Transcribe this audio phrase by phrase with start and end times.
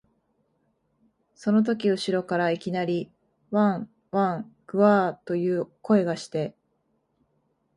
[1.35, 3.11] そのとき後ろからいきなり、
[3.51, 6.55] わん、わん、ぐゎあ、という声がして、